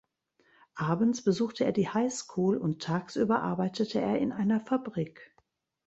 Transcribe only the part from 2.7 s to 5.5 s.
tagsüber arbeitete er in einer Fabrik.